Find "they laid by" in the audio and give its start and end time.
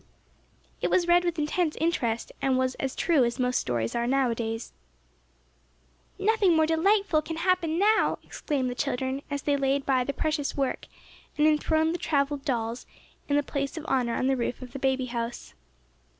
9.43-10.03